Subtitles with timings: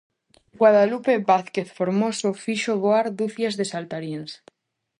[0.59, 4.31] Guadalupe Vázquez Formoso fixo voar ducias de saltaríns.